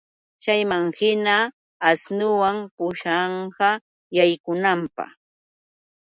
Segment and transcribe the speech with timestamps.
[0.43, 1.35] Chaywanhina
[1.89, 3.59] asnuwan pushawaq
[4.17, 5.11] yaykunanpaq